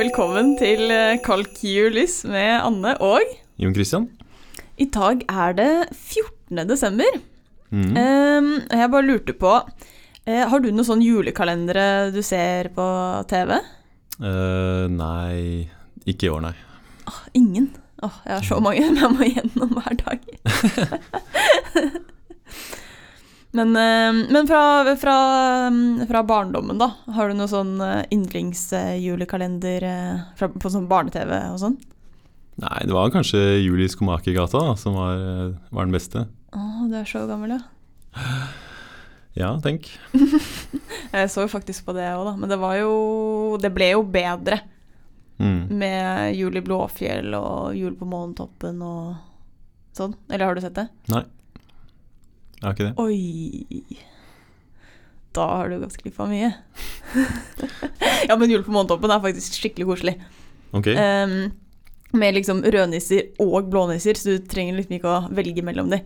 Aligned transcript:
velkommen 0.00 0.54
til 0.56 0.88
eh, 0.88 1.18
med 2.30 2.50
Anne 2.56 2.94
og 3.04 3.26
Jon 3.60 3.74
Christian? 3.76 4.06
I 4.80 4.86
dag 4.88 5.26
er 5.28 5.52
det 5.58 5.72
14. 5.92 6.62
desember. 6.68 7.18
Mm. 7.68 7.90
Um, 7.92 8.48
jeg 8.70 8.90
bare 8.90 9.04
lurte 9.04 9.34
på 9.36 9.50
uh, 9.60 10.44
Har 10.50 10.58
du 10.58 10.70
noen 10.72 10.86
sånn 10.88 11.04
julekalendere 11.04 12.08
du 12.14 12.22
ser 12.24 12.70
på 12.74 12.86
TV? 13.28 13.58
Uh, 14.16 14.88
nei, 14.88 15.68
ikke 16.08 16.30
i 16.30 16.32
år, 16.32 16.48
nei. 16.48 16.54
Åh, 17.10 17.20
ingen. 17.36 17.68
Åh, 18.00 18.22
jeg 18.24 18.38
har 18.38 18.48
så 18.48 18.62
mange 18.64 18.80
jeg 18.88 19.12
må 19.18 19.28
gjennom 19.28 19.76
hver 19.76 20.00
dag. 20.00 20.24
men 23.56 23.74
eh, 23.76 24.18
men 24.30 24.46
fra, 24.48 24.60
fra, 25.00 25.16
fra 26.08 26.22
barndommen, 26.26 26.78
da? 26.78 26.90
Har 27.16 27.28
du 27.30 27.34
noen 27.38 27.50
sånn 27.50 27.72
eh, 27.82 28.04
yndlingsjulekalender 28.14 29.86
eh, 29.88 30.48
på 30.60 30.70
sånn 30.72 30.88
barne-TV 30.90 31.32
og 31.52 31.58
sånn? 31.62 31.76
Nei, 32.60 32.80
det 32.84 32.92
var 32.92 33.10
kanskje 33.14 33.40
Jul 33.62 33.80
i 33.80 33.88
Skomakergata 33.88 34.60
da, 34.70 34.74
som 34.76 34.94
var, 34.98 35.20
var 35.72 35.86
den 35.88 35.94
beste. 35.96 36.26
Å, 36.52 36.64
du 36.90 36.96
er 36.98 37.06
så 37.08 37.22
gammel, 37.30 37.56
ja. 37.56 37.62
Ja, 39.38 39.52
tenk. 39.62 39.86
Jeg 41.14 41.30
så 41.30 41.44
jo 41.46 41.50
faktisk 41.52 41.86
på 41.86 41.94
det 41.96 42.08
òg, 42.12 42.24
da. 42.26 42.32
Men 42.36 42.50
det 42.50 42.56
var 42.58 42.74
jo 42.80 43.56
Det 43.62 43.70
ble 43.74 43.92
jo 43.94 44.04
bedre 44.06 44.60
Mm. 45.40 45.70
med 45.80 46.34
Jul 46.36 46.58
i 46.58 46.60
Blåfjell 46.60 47.32
og 47.32 47.70
Jul 47.72 47.94
på 47.96 48.04
Månetoppen 48.04 48.82
og 48.84 49.14
sånn. 49.96 50.12
Eller 50.28 50.44
har 50.44 50.52
du 50.52 50.60
sett 50.60 50.74
det? 50.76 50.82
Nei. 51.08 51.22
Har 52.60 52.76
ikke 52.76 52.90
det. 52.90 52.94
Oi. 53.00 54.00
Da 55.36 55.46
har 55.60 55.70
du 55.70 55.78
gått 55.80 55.98
glipp 56.02 56.18
av 56.20 56.30
mye. 56.32 56.50
ja, 58.28 58.36
men 58.36 58.50
Jul 58.50 58.64
på 58.66 58.74
Månetoppen 58.74 59.12
er 59.14 59.22
faktisk 59.22 59.60
skikkelig 59.60 59.86
koselig. 59.92 60.16
Ok. 60.76 60.90
Um, 60.94 61.36
med 62.18 62.34
liksom 62.34 62.64
rødnisser 62.66 63.30
og 63.42 63.70
blånisser, 63.70 64.18
så 64.18 64.34
du 64.34 64.50
trenger 64.50 64.76
liksom 64.78 64.98
ikke 64.98 65.12
å 65.12 65.22
velge 65.34 65.64
mellom 65.66 65.92
de. 65.92 66.02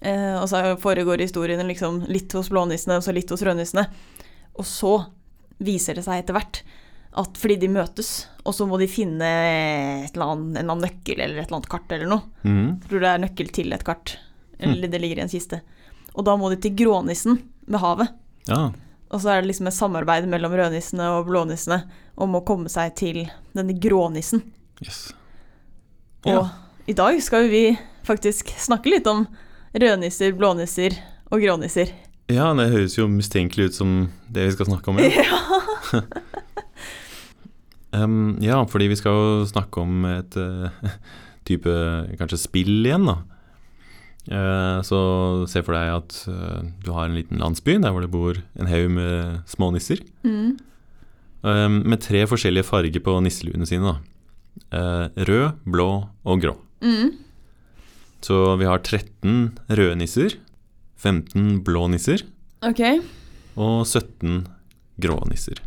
Uh, 0.00 0.38
og 0.38 0.46
så 0.50 0.62
foregår 0.82 1.24
historiene 1.24 1.66
liksom 1.66 2.04
litt 2.10 2.32
hos 2.36 2.50
blånissene 2.52 2.98
og 3.00 3.06
så 3.06 3.14
litt 3.14 3.30
hos 3.34 3.44
rødnissene. 3.46 3.88
Og 4.56 4.66
så 4.68 4.96
viser 5.62 5.98
det 5.98 6.06
seg 6.06 6.22
etter 6.22 6.36
hvert 6.36 6.62
at 7.16 7.38
fordi 7.40 7.56
de 7.62 7.68
møtes, 7.72 8.26
og 8.44 8.52
så 8.52 8.66
må 8.68 8.76
de 8.80 8.88
finne 8.90 9.26
et 10.04 10.12
eller 10.12 10.34
annet, 10.34 10.50
en 10.50 10.58
eller 10.60 10.74
annen 10.74 10.84
nøkkel 10.84 11.16
eller 11.16 11.40
et 11.40 11.46
eller 11.46 11.58
annet 11.58 11.70
kart 11.72 11.94
eller 11.96 12.10
noe. 12.10 12.26
Mm. 12.44 12.66
Jeg 12.66 12.90
tror 12.90 13.02
det 13.02 13.10
er 13.10 13.22
nøkkel 13.22 13.52
til 13.56 13.72
et 13.72 13.84
kart. 13.86 14.18
Eller 14.58 14.88
det 14.88 15.00
ligger 15.02 15.20
i 15.20 15.24
en 15.26 15.32
kiste. 15.32 15.60
Og 16.16 16.24
da 16.24 16.36
må 16.40 16.48
de 16.52 16.56
til 16.60 16.74
grånissen 16.78 17.40
ved 17.66 17.80
havet. 17.82 18.12
Ja. 18.48 18.70
Og 19.12 19.20
så 19.22 19.30
er 19.34 19.42
det 19.42 19.50
liksom 19.52 19.68
et 19.70 19.76
samarbeid 19.76 20.26
mellom 20.30 20.54
rødnissene 20.56 21.10
og 21.14 21.28
blånissene 21.28 21.82
om 22.18 22.34
å 22.38 22.44
komme 22.46 22.70
seg 22.72 22.94
til 22.98 23.20
denne 23.54 23.76
grånissen. 23.78 24.42
Yes. 24.82 25.12
Og 26.26 26.32
Ja. 26.32 26.48
i 26.88 26.92
dag 26.96 27.20
skal 27.22 27.48
vi 27.50 27.78
faktisk 28.06 28.50
snakke 28.58 28.90
litt 28.90 29.06
om 29.06 29.26
rødnisser, 29.74 30.32
blånisser 30.34 30.96
og 31.30 31.40
grånisser. 31.42 31.92
ja, 32.28 32.52
det 32.54 32.70
høres 32.72 32.96
jo 32.98 33.06
mistenkelig 33.06 33.68
ut 33.70 33.74
som 33.74 33.92
det 34.28 34.46
vi 34.48 34.52
skal 34.56 34.66
snakke 34.66 34.88
om. 34.90 34.98
Ja. 34.98 36.02
um, 37.92 38.36
ja, 38.42 38.64
fordi 38.66 38.88
vi 38.90 38.96
skal 38.98 39.12
jo 39.12 39.46
snakke 39.46 39.80
om 39.84 40.04
et 40.10 40.36
uh, 40.36 40.68
type 41.48 41.70
kanskje 42.18 42.40
spill 42.40 42.86
igjen, 42.86 43.06
da. 43.06 43.20
Eh, 44.26 44.78
så 44.86 44.98
se 45.50 45.62
for 45.62 45.76
deg 45.76 45.92
at 45.94 46.16
eh, 46.30 46.62
du 46.82 46.90
har 46.94 47.06
en 47.06 47.14
liten 47.18 47.38
landsby 47.42 47.76
der 47.82 47.94
hvor 47.94 48.02
det 48.02 48.10
bor 48.10 48.40
en 48.58 48.70
haug 48.70 48.90
med 48.96 49.44
smånisser. 49.50 50.02
Mm. 50.26 50.56
Um, 51.46 51.76
med 51.86 52.00
tre 52.02 52.24
forskjellige 52.26 52.66
farger 52.66 53.02
på 53.04 53.20
nisseluene 53.22 53.68
sine. 53.68 53.92
Da. 53.92 54.16
Eh, 54.74 55.22
rød, 55.28 55.62
blå 55.68 55.90
og 56.26 56.42
grå. 56.42 56.56
Mm. 56.82 57.12
Så 58.24 58.56
vi 58.58 58.66
har 58.66 58.82
13 58.82 59.58
røde 59.68 59.96
nisser, 60.00 60.34
15 60.98 61.60
blå 61.62 61.84
nisser 61.92 62.24
okay. 62.64 62.98
og 63.54 63.84
17 63.86 64.46
grå 65.02 65.20
nisser. 65.30 65.60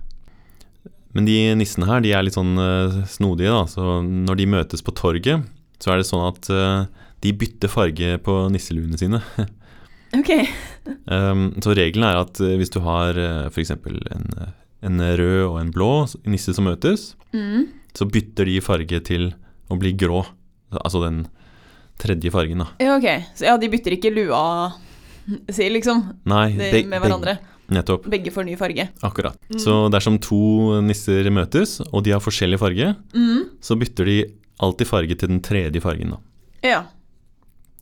Men 1.16 1.26
de 1.26 1.38
nissene 1.58 1.88
her 1.90 2.04
de 2.04 2.12
er 2.14 2.26
litt 2.26 2.38
sånn 2.38 2.58
eh, 2.60 3.00
snodige, 3.10 3.54
da. 3.54 3.64
Så 3.70 4.02
når 4.04 4.42
de 4.42 4.50
møtes 4.52 4.84
på 4.86 4.94
torget, 4.98 5.46
så 5.80 5.94
er 5.94 6.02
det 6.02 6.10
sånn 6.10 6.28
at 6.28 6.50
eh, 6.54 6.90
de 7.22 7.34
bytter 7.36 7.68
farge 7.72 8.18
på 8.24 8.38
nisseluene 8.54 8.98
sine. 9.00 9.22
Ok. 10.10 10.30
Um, 11.06 11.52
så 11.62 11.76
regelen 11.78 12.02
er 12.08 12.18
at 12.24 12.40
eh, 12.42 12.56
hvis 12.58 12.72
du 12.74 12.80
har 12.82 13.14
uh, 13.14 13.46
f.eks. 13.52 13.70
En, 13.76 14.24
eh, 14.42 14.48
en 14.90 14.98
rød 15.20 15.44
og 15.52 15.60
en 15.62 15.70
blå 15.76 15.90
nisse 16.26 16.56
som 16.58 16.66
møtes, 16.66 17.12
Mm. 17.30 17.68
så 17.94 18.08
bytter 18.10 18.50
de 18.50 18.56
farge 18.66 19.00
til 19.06 19.28
å 19.70 19.78
bli 19.78 19.92
grå. 19.94 20.24
Altså 20.82 21.04
den 21.04 21.28
tredje 22.02 22.32
fargen, 22.34 22.64
da. 22.64 22.72
Ja, 22.82 22.96
ok. 22.98 23.06
Så 23.38 23.46
ja, 23.46 23.54
de 23.62 23.70
bytter 23.70 23.94
ikke 24.00 24.10
lua 24.16 24.42
si, 25.54 25.68
liksom, 25.70 26.02
Nei, 26.26 26.56
de, 26.58 26.72
de, 26.74 26.82
med 26.90 27.04
hverandre? 27.06 27.36
hverandre. 27.38 27.56
Nettopp. 27.78 28.08
Begge 28.10 28.34
får 28.34 28.48
ny 28.50 28.56
farge. 28.58 28.88
Akkurat. 29.06 29.38
Mm. 29.54 29.60
Så 29.62 29.76
dersom 29.94 30.18
to 30.26 30.80
nisser 30.82 31.30
møtes, 31.30 31.76
og 31.94 32.02
de 32.08 32.16
har 32.18 32.24
forskjellig 32.26 32.58
farge, 32.58 32.96
Mm. 33.14 33.44
så 33.62 33.78
bytter 33.78 34.10
de 34.10 34.18
alltid 34.58 34.90
farge 34.90 35.16
til 35.22 35.30
den 35.36 35.44
tredje 35.46 35.86
fargen, 35.86 36.16
da. 36.18 36.24
Ja. 36.66 36.82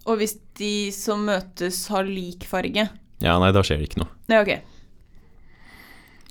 Og 0.08 0.22
hvis 0.22 0.38
de 0.60 0.90
som 0.96 1.26
møtes 1.28 1.84
har 1.92 2.08
lik 2.08 2.48
farge 2.48 2.88
Ja, 3.24 3.38
nei, 3.42 3.52
da 3.52 3.64
skjer 3.66 3.82
det 3.82 3.90
ikke 3.90 4.04
noe. 4.06 4.12
Ja, 4.32 4.42
ok. 4.44 4.54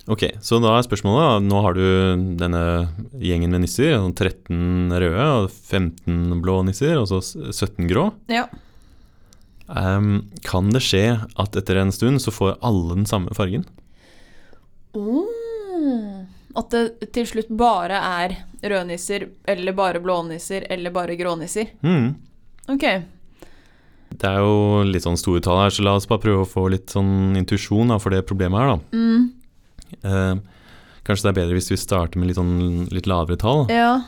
Ok, 0.07 0.23
så 0.39 0.59
da 0.63 0.71
er 0.77 0.85
spørsmålet 0.85 1.43
Nå 1.43 1.59
har 1.65 1.75
du 1.75 1.83
denne 2.39 2.61
gjengen 3.19 3.51
med 3.51 3.65
nisser, 3.65 3.97
sånn 3.99 4.15
13 4.15 4.93
røde 5.03 5.25
og 5.41 5.49
15 5.51 6.39
blå 6.43 6.61
nisser, 6.63 6.95
og 7.01 7.09
så 7.11 7.19
17 7.51 7.89
grå. 7.91 8.07
Ja. 8.31 8.45
Um, 9.67 10.29
kan 10.47 10.71
det 10.71 10.79
skje 10.85 11.03
at 11.35 11.59
etter 11.59 11.81
en 11.81 11.91
stund 11.91 12.23
så 12.23 12.31
får 12.31 12.55
alle 12.63 13.01
den 13.01 13.09
samme 13.09 13.35
fargen? 13.35 13.67
Oh. 14.95 16.23
At 16.57 16.71
det 16.71 17.11
til 17.13 17.27
slutt 17.27 17.51
bare 17.59 17.99
er 17.99 18.37
rødnisser, 18.63 19.27
eller 19.45 19.75
bare 19.75 19.99
blånisser, 20.01 20.65
eller 20.71 20.95
bare 20.95 21.19
grånisser. 21.19 21.75
Mhm. 21.83 22.07
Ok. 22.71 22.87
Det 24.17 24.25
er 24.29 24.39
jo 24.41 24.83
litt 24.87 25.03
sånn 25.05 25.17
store 25.19 25.41
tall 25.45 25.59
her, 25.61 25.69
så 25.69 25.83
la 25.85 25.93
oss 25.95 26.07
bare 26.09 26.23
prøve 26.23 26.41
å 26.45 26.49
få 26.49 26.69
litt 26.73 26.89
sånn 26.89 27.35
intuisjon 27.37 27.91
for 28.01 28.09
det 28.15 28.23
problemet 28.25 28.57
her, 28.59 28.67
da. 28.67 28.79
Mm. 28.97 29.27
Eh, 30.03 30.39
kanskje 31.05 31.27
det 31.27 31.31
er 31.31 31.37
bedre 31.41 31.57
hvis 31.59 31.69
vi 31.71 31.77
starter 31.77 32.17
med 32.19 32.27
litt, 32.31 32.37
sånn, 32.39 32.87
litt 32.91 33.05
lavere 33.07 33.37
tall. 33.37 33.67
Ja. 33.69 34.01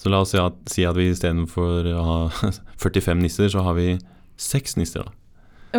Så 0.00 0.08
la 0.12 0.20
oss 0.24 0.32
si 0.32 0.38
at, 0.40 0.56
si 0.72 0.84
at 0.88 0.96
vi 0.96 1.10
istedenfor 1.12 1.86
å 1.92 2.04
ha 2.08 2.50
45 2.82 3.20
nisser, 3.22 3.48
så 3.52 3.62
har 3.66 3.74
vi 3.76 3.98
seks 4.40 4.76
nisser. 4.80 5.04
da. 5.04 5.12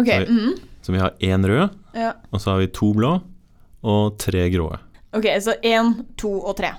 Okay. 0.01 0.25
Så 0.25 0.27
vi- 0.27 0.37
Mm. 0.37 0.59
Så 0.87 0.93
vi 0.93 0.99
har 0.99 1.11
én 1.19 1.43
rød, 1.43 1.69
Ja. 1.95 2.13
og 2.31 2.39
så 2.39 2.51
har 2.53 2.59
vi 2.59 2.67
to 2.67 2.93
blå 2.93 3.21
og 3.83 4.17
tre 4.17 4.49
grå. 4.49 4.69
Ok, 5.13 5.25
så 5.43 5.53
én, 5.61 6.05
to 6.15 6.29
og 6.45 6.55
tre. 6.55 6.71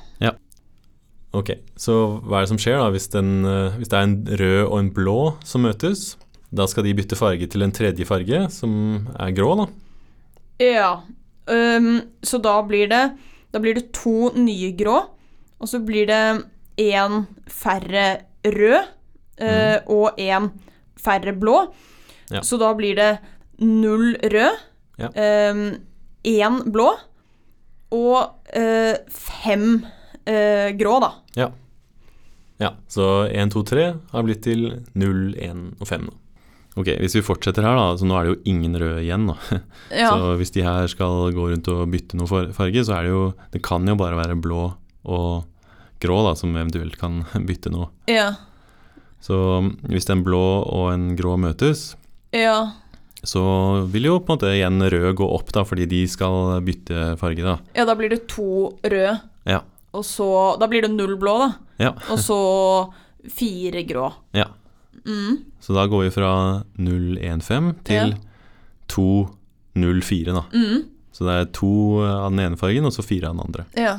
Ok, 1.35 1.51
så 1.77 2.23
hva 2.25 2.39
er 2.39 2.47
det 2.47 2.49
som 2.49 2.57
skjer 2.57 2.79
da 2.81 2.87
hvis, 2.91 3.07
den, 3.13 3.45
eh, 3.45 3.75
hvis 3.77 3.91
det 3.93 3.99
er 3.99 4.03
en 4.07 4.15
rød 4.41 4.63
og 4.71 4.79
en 4.79 4.91
blå 4.97 5.17
som 5.45 5.61
møtes? 5.67 6.17
Da 6.55 6.67
skal 6.71 6.87
de 6.87 6.95
bytte 6.97 7.17
farge 7.19 7.47
til 7.51 7.63
en 7.63 7.73
tredje 7.77 8.07
farge, 8.09 8.47
som 8.53 9.07
er 9.21 9.33
grå, 9.37 9.51
da. 9.61 9.67
Ja. 10.65 10.91
Um, 11.49 12.01
så 12.23 12.41
da 12.45 12.59
blir 12.67 12.89
det 12.91 13.03
Da 13.53 13.61
blir 13.65 13.79
det 13.79 13.87
to 13.97 14.29
nye 14.37 14.73
grå, 14.77 14.99
og 15.59 15.69
så 15.71 15.79
blir 15.81 16.05
det 16.07 16.45
én 16.79 17.23
færre 17.49 18.19
rød 18.45 18.83
øh, 19.41 19.79
og 19.89 20.19
én 20.21 20.51
færre 21.01 21.33
blå. 21.33 21.73
Ja. 22.31 22.43
Så 22.45 22.59
da 22.61 22.75
blir 22.77 22.95
det 22.99 23.19
null 23.59 24.17
rød, 24.21 24.59
Ja. 24.99 25.09
um, 25.51 25.79
én 26.29 26.61
blå 26.71 26.91
og 27.91 28.35
uh, 28.53 28.95
fem 29.09 29.85
uh, 30.29 30.69
grå, 30.79 30.99
da. 31.01 31.11
Ja, 32.61 32.71
Så 32.89 33.29
1, 33.33 33.53
2, 33.55 33.63
3 33.63 33.85
har 34.13 34.23
blitt 34.27 34.43
til 34.43 34.83
0, 34.95 35.35
1 35.39 35.77
og 35.81 35.87
fem, 35.89 36.09
Da. 36.11 36.17
Ok, 36.79 36.89
Hvis 37.03 37.17
vi 37.19 37.23
fortsetter 37.27 37.65
her, 37.67 37.75
da, 37.75 37.87
så 37.99 38.07
nå 38.07 38.15
er 38.19 38.25
det 38.29 38.33
jo 38.37 38.41
ingen 38.53 38.77
røde 38.79 39.03
igjen. 39.03 39.27
da. 39.33 39.37
Ja. 40.03 40.11
Så 40.15 40.35
hvis 40.39 40.53
de 40.55 40.63
her 40.63 40.87
skal 40.93 41.33
gå 41.35 41.47
rundt 41.51 41.69
og 41.73 41.87
bytte 41.91 42.15
noe 42.21 42.29
farge, 42.55 42.85
så 42.87 42.95
er 42.99 43.07
det 43.09 43.13
jo 43.15 43.23
Det 43.55 43.63
kan 43.67 43.87
jo 43.89 43.97
bare 43.99 44.19
være 44.21 44.37
blå 44.39 44.67
og 45.09 45.45
grå 45.99 46.19
da, 46.29 46.35
som 46.39 46.53
eventuelt 46.55 46.95
kan 47.01 47.25
bytte 47.49 47.73
noe. 47.75 47.89
ja. 48.11 48.35
Så 49.21 49.35
hvis 49.91 50.07
en 50.15 50.21
blå 50.23 50.39
og 50.63 50.93
en 50.93 51.17
grå 51.19 51.33
møtes, 51.43 51.97
ja. 52.31 52.71
så 53.27 53.41
vil 53.91 54.05
jo 54.07 54.21
på 54.23 54.31
en 54.31 54.37
måte 54.37 54.53
igjen 54.55 54.79
rød 54.95 55.09
gå 55.19 55.27
opp, 55.35 55.51
da, 55.57 55.65
fordi 55.67 55.89
de 55.91 56.05
skal 56.07 56.61
bytte 56.63 57.17
farge, 57.19 57.43
da. 57.43 57.57
Ja, 57.75 57.83
da 57.89 57.97
blir 57.99 58.13
det 58.15 58.21
to 58.31 58.77
røde, 58.87 59.17
Ja. 59.51 59.59
og 59.91 60.05
så 60.07 60.29
Da 60.61 60.69
blir 60.71 60.87
det 60.87 60.93
null 60.95 61.17
blå, 61.19 61.35
da. 61.43 61.51
Ja. 61.83 61.91
Og 62.15 62.23
så 62.23 62.39
fire 63.41 63.83
grå. 63.91 64.13
ja. 64.39 64.47
Mm. 65.07 65.39
Så 65.61 65.75
da 65.77 65.87
går 65.87 66.05
vi 66.07 66.11
fra 66.15 66.33
015 66.79 67.75
til 67.85 68.15
Ja. 68.15 68.17
204, 68.89 70.33
da. 70.35 70.45
Mm. 70.55 70.85
Så 71.13 71.27
det 71.27 71.35
er 71.35 71.49
to 71.57 71.73
av 72.07 72.31
den 72.31 72.41
ene 72.45 72.57
fargen, 72.61 72.87
og 72.87 72.93
så 72.95 73.03
fire 73.05 73.29
av 73.31 73.37
den 73.37 73.45
andre. 73.47 73.65
Ja. 73.77 73.97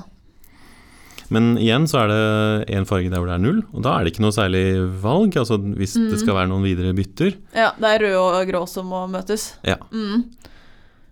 Men 1.30 1.58
igjen 1.62 1.86
så 1.86 2.00
er 2.02 2.08
det 2.10 2.70
en 2.74 2.88
farge 2.90 3.12
der 3.12 3.20
hvor 3.22 3.28
det 3.30 3.36
er 3.38 3.44
null, 3.44 3.60
og 3.74 3.84
da 3.86 3.98
er 4.00 4.04
det 4.08 4.14
ikke 4.16 4.24
noe 4.26 4.34
særlig 4.34 4.64
valg, 5.04 5.36
altså 5.38 5.60
hvis 5.78 5.96
Mm. 6.00 6.10
det 6.10 6.20
skal 6.24 6.34
være 6.40 6.50
noen 6.50 6.64
videre 6.66 6.94
bytter. 6.98 7.36
Ja, 7.54 7.72
det 7.78 7.86
er 7.86 8.00
rød 8.08 8.18
og 8.18 8.48
grå 8.50 8.68
som 8.68 8.88
må 8.90 9.04
møtes. 9.12 9.54
Ja. 9.64 9.76
Mm. 9.92 10.24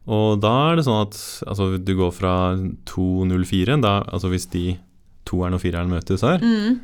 Og 0.07 0.39
da 0.42 0.72
er 0.72 0.75
det 0.78 0.86
sånn 0.86 1.01
at 1.06 1.13
altså, 1.48 1.78
du 1.84 1.94
går 1.95 2.12
fra 2.16 2.34
204, 2.86 3.81
da, 3.81 4.01
altså 4.07 4.30
hvis 4.31 4.48
de 4.50 4.78
toeren 5.25 5.54
og 5.54 5.62
fireren 5.62 5.89
møtes 5.92 6.22
her, 6.22 6.39
Mm. 6.39 6.80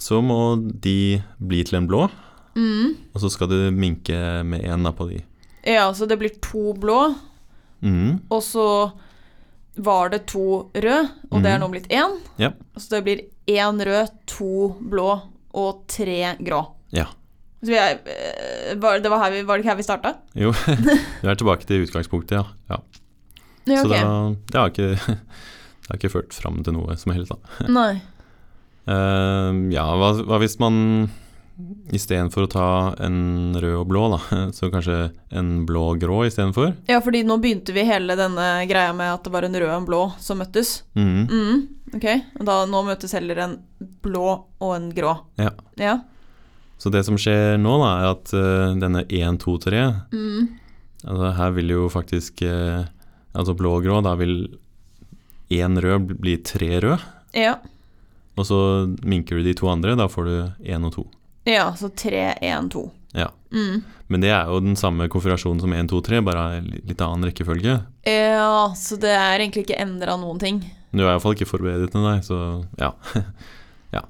Så 0.00 0.20
må 0.24 0.56
de 0.58 1.22
bli 1.38 1.64
til 1.64 1.80
en 1.80 1.88
blå, 1.90 2.08
Mm. 2.54 2.92
og 3.10 3.18
så 3.18 3.26
skal 3.34 3.48
du 3.50 3.56
minke 3.74 4.14
med 4.46 4.62
én 4.62 4.86
på 4.94 5.08
de. 5.08 5.16
Ja, 5.66 5.88
så 5.90 6.06
det 6.06 6.20
blir 6.20 6.30
to 6.38 6.72
blå, 6.78 7.14
mm. 7.82 8.20
og 8.30 8.42
så 8.46 8.66
var 9.76 10.12
det 10.12 10.26
to 10.30 10.70
rød, 10.70 11.08
og 11.32 11.42
det 11.42 11.50
er 11.50 11.58
nå 11.58 11.68
blitt 11.72 11.88
én. 11.90 12.18
Ja. 12.38 12.52
Så 12.76 12.94
det 12.94 13.02
blir 13.06 13.24
én 13.50 13.80
rød, 13.82 14.12
to 14.30 14.76
blå 14.78 15.08
og 15.54 15.84
tre 15.90 16.36
grå. 16.38 16.60
Ja. 16.94 17.08
Så 17.64 17.72
vi 17.72 17.78
er, 17.80 17.98
eh, 18.06 18.74
var, 18.78 19.00
det 19.00 19.10
var, 19.10 19.30
vi, 19.32 19.42
var 19.42 19.56
det 19.56 19.64
ikke 19.64 19.72
her 19.72 19.80
vi 19.80 19.86
starta? 19.86 20.14
Jo, 20.44 20.52
vi 20.52 21.28
er 21.30 21.34
tilbake 21.40 21.66
til 21.66 21.86
utgangspunktet, 21.86 22.38
ja. 22.38 22.44
ja. 22.70 22.80
Ja, 23.64 23.80
Så 23.80 23.88
da, 23.88 24.00
det 24.52 24.60
har 24.60 24.70
ikke, 24.70 24.90
det 25.80 25.88
har 25.88 25.98
ikke 25.98 26.12
ført 26.12 26.36
fram 26.36 26.60
til 26.62 26.76
noe 26.76 26.94
som 27.00 27.14
helst, 27.16 27.32
da. 27.32 27.68
Nei. 27.72 28.02
Eh, 28.86 29.50
ja, 29.74 29.84
hva, 29.96 30.10
hva 30.28 30.38
hvis 30.42 30.58
man 30.60 31.08
istedenfor 31.94 32.46
å 32.46 32.50
ta 32.50 32.66
en 33.04 33.54
rød 33.62 33.76
og 33.78 33.86
blå, 33.92 34.02
da, 34.16 34.18
så 34.56 34.70
kanskje 34.72 34.96
en 35.38 35.52
blå 35.68 35.84
og 35.92 36.00
grå 36.02 36.24
istedenfor? 36.26 36.72
Ja, 36.90 36.98
fordi 37.04 37.22
nå 37.26 37.36
begynte 37.42 37.74
vi 37.76 37.84
hele 37.86 38.16
denne 38.18 38.48
greia 38.70 38.92
med 38.96 39.12
at 39.12 39.22
det 39.28 39.32
var 39.34 39.46
en 39.46 39.54
rød 39.54 39.68
og 39.70 39.76
en 39.78 39.86
blå 39.88 40.00
som 40.22 40.40
møttes. 40.42 40.80
Mm. 40.98 41.28
Mm, 41.30 41.62
ok, 41.94 42.08
da 42.42 42.58
nå 42.66 42.82
møtes 42.88 43.14
heller 43.14 43.40
en 43.46 43.54
blå 44.02 44.26
og 44.58 44.74
en 44.74 44.90
grå. 44.96 45.14
Ja. 45.40 45.52
Ja. 45.80 46.00
Så 46.82 46.90
det 46.90 47.04
som 47.06 47.16
skjer 47.20 47.54
nå, 47.62 47.76
da, 47.80 47.92
er 48.02 48.10
at 48.16 48.32
uh, 48.34 48.74
denne 48.82 49.04
1, 49.06 49.38
2, 49.44 49.54
3 49.62 49.84
Mm. 50.12 50.48
altså 51.06 51.30
Her 51.38 51.52
vil 51.54 51.70
jo 51.70 51.84
faktisk 51.92 52.42
uh, 52.44 52.82
Altså 53.34 53.54
blå 53.56 53.76
og 53.78 53.86
grå, 53.86 54.00
da 54.04 54.12
vil 54.18 54.34
én 55.54 55.78
rød 55.80 56.04
bli- 56.10 56.18
bli 56.24 56.34
tre 56.46 56.68
rød. 56.82 57.02
Ja. 57.38 57.54
Og 58.34 58.46
så 58.48 58.58
minker 59.06 59.38
du 59.38 59.46
de 59.46 59.54
to 59.56 59.68
andre, 59.70 59.94
da 59.98 60.08
får 60.10 60.28
du 60.28 60.36
én 60.74 60.86
og 60.86 60.94
to. 60.96 61.04
ja, 61.46 61.68
så 61.76 61.90
tre, 61.94 62.32
én, 62.42 62.70
to. 62.72 62.88
Ja. 63.14 63.28
Mm. 63.54 63.84
Men 64.10 64.24
det 64.24 64.32
er 64.34 64.48
jo 64.50 64.58
den 64.64 64.74
samme 64.76 65.06
konfigurasjonen 65.12 65.60
som 65.62 65.72
1, 65.72 65.90
2, 65.92 66.00
3, 66.08 66.22
bare 66.26 66.46
litt 66.64 67.00
annen 67.04 67.28
rekkefølge. 67.28 67.76
Ja, 68.08 68.72
så 68.76 68.98
det 69.00 69.12
er 69.14 69.38
egentlig 69.38 69.68
ikke 69.68 69.78
endra 69.80 70.16
noen 70.18 70.40
ting. 70.42 70.60
Du 70.94 71.04
er 71.04 71.12
iallfall 71.12 71.36
ikke 71.36 71.48
forberedt 71.48 71.94
deg, 71.94 72.26
så 72.26 72.40
ja. 72.80 72.90
ja. 73.96 74.02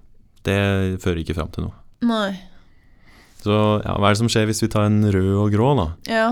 Det 0.45 0.59
fører 1.05 1.21
ikke 1.21 1.37
fram 1.37 1.53
til 1.53 1.69
noe. 1.69 1.77
Nei. 2.05 2.33
Så 3.45 3.53
ja, 3.85 3.95
hva 4.01 4.09
er 4.09 4.17
det 4.17 4.23
som 4.23 4.33
skjer 4.33 4.49
hvis 4.49 4.65
vi 4.65 4.73
tar 4.73 4.89
en 4.89 5.05
rød 5.05 5.31
og 5.37 5.53
grå, 5.53 5.71
da? 5.77 5.87
Ja. 6.09 6.27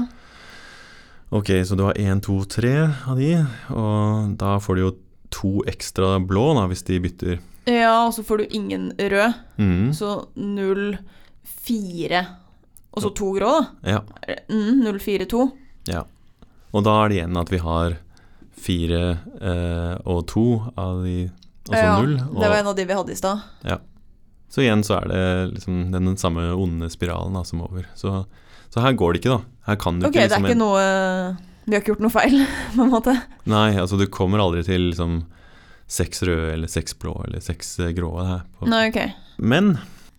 Ok, 1.33 1.53
så 1.69 1.77
du 1.77 1.87
har 1.87 1.97
én, 2.01 2.21
to, 2.25 2.39
tre 2.49 2.75
av 3.09 3.21
de, 3.21 3.35
og 3.73 4.33
da 4.41 4.57
får 4.61 4.77
du 4.77 4.83
jo 4.83 4.93
to 5.33 5.53
ekstra 5.69 6.19
blå 6.21 6.51
da, 6.57 6.67
hvis 6.69 6.85
de 6.89 7.01
bytter. 7.05 7.41
Ja, 7.67 8.07
og 8.07 8.15
så 8.17 8.23
får 8.27 8.39
du 8.43 8.55
ingen 8.59 8.91
rød. 8.99 9.35
Mm. 9.59 9.93
Så 9.95 10.15
null, 10.35 10.97
fire 11.45 12.25
Og 12.93 13.03
så 13.05 13.11
to 13.17 13.31
grå, 13.37 13.53
da. 13.83 13.93
Ja, 13.95 14.01
Mm, 14.51 14.83
null, 14.85 14.99
fire, 15.01 15.25
to. 15.27 15.47
ja. 15.89 16.03
Og 16.73 16.85
da 16.85 16.93
er 17.05 17.09
det 17.09 17.17
igjen 17.19 17.37
at 17.37 17.51
vi 17.53 17.59
har 17.61 17.95
fire 18.63 19.01
eh, 19.41 19.95
og 20.09 20.27
to 20.31 20.45
av 20.79 21.03
de, 21.05 21.31
altså 21.69 21.83
ja, 21.85 21.97
null. 22.01 22.15
Det 22.17 22.49
var 22.49 22.57
en 22.63 22.67
av 22.71 22.77
de 22.79 22.85
vi 22.89 22.95
hadde 22.97 23.13
i 23.13 23.17
stad. 23.19 23.43
så 24.53 24.61
igjen 24.65 24.83
så 24.85 24.99
er 25.01 25.09
det 25.09 25.23
liksom 25.59 25.91
den, 25.93 26.05
den 26.11 26.17
samme 26.21 26.47
onde 26.53 26.89
spiralen 26.93 27.33
da, 27.37 27.43
som 27.45 27.61
over. 27.65 27.85
Så, 27.97 28.25
så 28.73 28.81
her 28.85 28.93
går 28.97 29.13
det 29.15 29.21
ikke, 29.23 29.37
da. 29.39 29.59
Her 29.69 29.77
kan 29.81 30.01
du 30.01 30.07
Ok, 30.07 30.13
ikke 30.15 30.21
det 30.21 30.25
er 30.25 30.29
liksom 30.33 30.49
ikke 30.49 30.61
noe 30.61 31.37
Vi 31.67 31.75
har 31.77 31.81
ikke 31.85 31.93
gjort 31.95 32.05
noe 32.07 32.13
feil, 32.17 32.39
på 32.77 32.83
en 32.87 32.93
måte. 32.93 33.17
Nei, 33.53 33.69
altså 33.81 33.97
du 34.01 34.07
kommer 34.13 34.41
aldri 34.45 34.65
til 34.67 34.89
liksom 34.93 35.23
seks 35.93 36.23
røde 36.25 36.53
eller 36.55 36.71
seks 36.73 36.97
blå 36.99 37.15
eller 37.27 37.43
seks 37.45 37.75
eh, 37.83 37.93
grå 37.97 38.13
her. 38.21 38.47
På. 38.57 38.69
Nei, 38.71 38.87
okay. 38.91 39.13
Men 39.37 39.75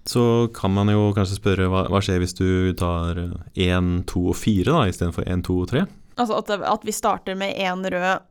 så 0.06 0.50
kan 0.56 0.74
man 0.75 0.92
jo 0.92 1.12
kanskje 1.16 1.40
spørre 1.40 1.70
hva, 1.72 1.86
hva 1.92 2.02
skjer 2.04 2.20
hvis 2.22 2.36
du 2.38 2.48
tar 2.78 3.22
én, 3.56 3.94
to 4.10 4.28
og 4.34 4.38
fire 4.38 4.74
da, 4.75 4.84
istedenfor 4.92 5.28
én, 5.31 5.44
to 5.46 5.62
og 5.64 5.70
tre? 5.72 5.86
Altså 6.20 6.38
at, 6.42 6.52
at 6.70 6.84
vi 6.86 6.94
starter 6.94 7.38
med 7.40 7.56
én 7.58 7.86
rød, 7.90 8.28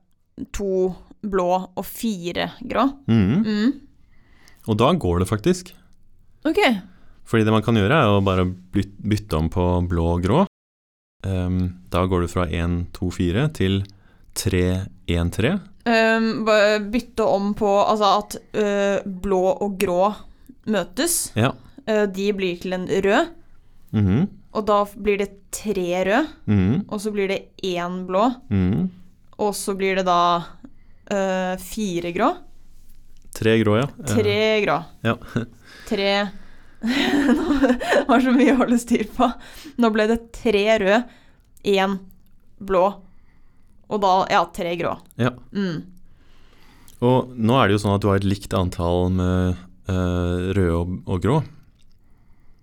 to 0.55 0.93
blå 1.23 1.49
og 1.65 1.85
fire 1.87 2.53
grå. 2.61 2.87
Mhm. 3.11 3.43
Mm. 3.47 3.73
Og 4.71 4.79
da 4.79 4.93
går 4.94 5.23
det 5.23 5.27
faktisk. 5.27 5.73
Ok. 6.47 6.61
Fordi 7.27 7.47
det 7.47 7.55
man 7.55 7.65
kan 7.67 7.79
gjøre, 7.79 7.99
er 7.99 8.12
å 8.12 8.23
bare 8.23 8.44
bytte 8.47 9.39
om 9.39 9.49
på 9.50 9.65
blå 9.91 10.06
og 10.17 10.23
grå. 10.23 10.44
Um, 11.27 11.83
da 11.91 12.05
går 12.11 12.25
du 12.25 12.31
fra 12.31 12.49
1, 12.50 12.93
2, 12.94 13.11
4 13.15 13.47
til 13.59 13.83
3, 14.34 14.81
1, 15.06 15.32
3. 15.32 15.52
Um, 15.84 16.44
bytte 16.93 17.25
om 17.26 17.55
på 17.58 17.67
Altså 17.82 18.11
at 18.20 18.37
uh, 18.55 19.11
blå 19.23 19.40
og 19.64 19.75
grå 19.81 20.12
møtes. 20.70 21.32
Ja. 21.37 21.50
Uh, 21.88 22.05
de 22.06 22.29
blir 22.38 22.61
til 22.62 22.73
en 22.79 22.87
rød, 22.87 23.32
Mhm. 23.93 24.29
og 24.55 24.64
da 24.67 24.84
blir 24.96 25.19
det 25.19 25.31
tre 25.52 26.05
rød. 26.05 26.26
-hmm. 26.49 26.84
Og 26.88 27.00
så 27.00 27.11
blir 27.12 27.29
det 27.29 27.49
én 27.62 28.06
blå, 28.06 28.31
Mhm. 28.50 28.90
og 29.38 29.55
så 29.55 29.75
blir 29.76 29.96
det 29.96 30.05
da 30.06 30.37
uh, 31.12 31.56
fire 31.58 32.12
grå. 32.12 32.37
Tre 33.34 33.58
grå, 33.58 33.76
ja. 33.81 33.87
Tre 34.06 34.61
grå. 34.64 34.84
Ja. 35.02 35.17
Tre 35.88 36.29
Nå 36.82 37.44
har 38.08 38.20
så 38.20 38.32
mye 38.34 38.52
å 38.52 38.56
holde 38.56 38.79
styr 38.79 39.05
på. 39.17 39.32
Nå 39.79 39.90
ble 39.94 40.06
det 40.06 40.32
tre 40.32 40.79
rød, 40.79 41.05
én 41.64 41.99
blå, 42.61 42.94
og 43.93 44.00
da 44.03 44.12
ja, 44.33 44.43
tre 44.56 44.73
grå. 44.81 44.94
Ja. 45.21 45.31
Mm. 45.53 45.83
Og 47.03 47.33
nå 47.37 47.56
er 47.59 47.69
det 47.69 47.77
jo 47.77 47.83
sånn 47.83 47.97
at 47.97 48.03
du 48.05 48.09
har 48.12 48.21
et 48.21 48.27
likt 48.29 48.55
antall 48.55 49.09
med 49.12 49.56
uh, 49.91 50.53
røde 50.55 50.77
og, 50.79 50.93
og 51.11 51.23
grå. 51.25 51.41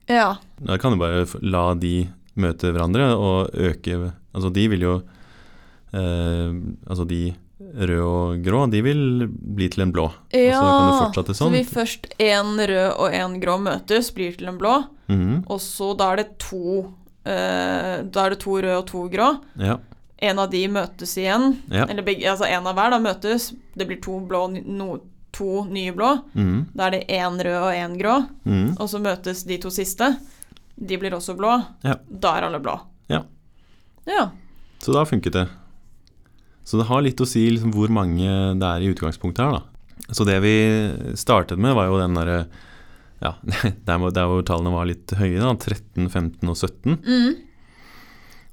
Ja. 0.09 0.31
Da 0.63 0.77
kan 0.81 0.95
du 0.95 1.01
bare 1.01 1.25
la 1.45 1.65
de 1.77 2.07
møte 2.39 2.71
hverandre 2.73 3.11
og 3.19 3.51
øke 3.53 3.97
Altså 4.33 4.49
de 4.55 4.63
vil 4.71 4.81
jo 4.85 4.93
uh, 5.93 6.49
Altså 6.89 7.05
de 7.09 7.19
røde 7.59 8.05
og 8.07 8.39
grå, 8.45 8.63
de 8.71 8.79
vil 8.81 9.01
bli 9.29 9.67
til 9.69 9.83
en 9.83 9.91
blå. 9.93 10.07
ja. 10.33 10.55
så 10.57 10.63
kan 10.63 10.87
du 10.87 10.95
fortsette 11.03 11.35
Så 11.35 11.43
sånn. 11.43 11.57
vi 11.57 11.63
først 11.67 12.07
én 12.23 12.55
rød 12.71 12.95
og 12.95 13.11
én 13.13 13.35
grå 13.43 13.57
møtes, 13.61 14.09
blir 14.15 14.37
til 14.39 14.47
en 14.49 14.57
blå, 14.57 14.77
Mhm. 15.09 15.43
og 15.49 15.59
så 15.59 15.91
da 15.97 16.11
er 16.13 16.21
det 16.23 16.37
to 16.39 16.87
eh, 17.25 18.01
Da 18.07 18.25
er 18.25 18.29
det 18.31 18.39
to 18.39 18.55
røde 18.61 18.77
og 18.79 18.85
to 18.87 19.03
grå. 19.11 19.27
Ja. 19.59 19.75
En 20.21 20.39
av 20.41 20.49
de 20.51 20.65
møtes 20.71 21.15
igjen. 21.19 21.53
Ja. 21.71 21.85
Eller 21.87 22.03
begge, 22.03 22.27
altså 22.27 22.47
en 22.49 22.67
av 22.67 22.75
hver 22.75 22.91
da 22.91 22.99
møtes. 23.03 23.53
Det 23.75 23.87
blir 23.87 24.01
to 24.03 24.17
blå, 24.27 24.41
no, 24.67 24.97
to 25.35 25.63
nye 25.69 25.93
blå. 25.95 26.11
Mm. 26.33 26.65
Da 26.73 26.89
er 26.89 26.97
det 26.97 27.05
én 27.19 27.39
rød 27.45 27.59
og 27.61 27.71
én 27.71 27.95
grå. 27.99 28.17
Mm. 28.43 28.67
Og 28.75 28.89
så 28.91 28.99
møtes 29.03 29.45
de 29.47 29.59
to 29.63 29.71
siste. 29.73 30.11
De 30.75 30.99
blir 30.99 31.15
også 31.15 31.37
blå. 31.39 31.55
Ja. 31.87 31.95
Da 32.09 32.35
er 32.37 32.49
alle 32.49 32.61
blå. 32.63 32.75
Ja. 33.11 33.23
Ja. 34.09 34.29
Så 34.83 34.95
da 34.95 35.05
funket 35.07 35.35
det. 35.35 35.47
Så 36.63 36.77
det 36.77 36.87
har 36.89 37.01
litt 37.01 37.21
å 37.21 37.27
si 37.27 37.47
liksom, 37.49 37.71
hvor 37.73 37.91
mange 37.93 38.29
det 38.59 38.67
er 38.67 38.83
i 38.83 38.89
utgangspunktet 38.91 39.41
her, 39.41 39.59
da. 39.59 40.13
Så 40.15 40.25
det 40.25 40.37
vi 40.41 40.55
startet 41.19 41.59
med, 41.61 41.75
var 41.77 41.89
jo 41.89 41.99
den 42.01 42.17
derre 42.17 42.39
Ja, 43.19 43.33
der, 43.87 44.03
der 44.15 44.27
hvor 44.29 44.43
tallene 44.47 44.71
var 44.71 44.87
litt 44.87 45.11
høye, 45.17 45.39
da. 45.41 45.51
13, 45.55 46.07
15 46.07 46.51
og 46.51 46.55
17. 46.55 46.99
Mm. 47.03 47.48